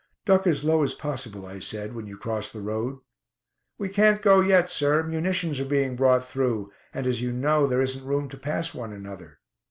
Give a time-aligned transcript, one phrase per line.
[0.25, 2.97] "Duck as low as possible," I said, "when you cross the road."
[3.77, 7.83] "We can't go yet, sir; munitions are being brought through, and, as you know, there
[7.83, 9.37] isn't room to pass one another."